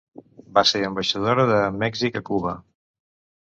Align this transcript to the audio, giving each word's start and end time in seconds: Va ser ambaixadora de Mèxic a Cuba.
Va 0.57 0.63
ser 0.69 0.81
ambaixadora 0.87 1.47
de 1.53 1.61
Mèxic 1.85 2.21
a 2.23 2.27
Cuba. 2.33 2.59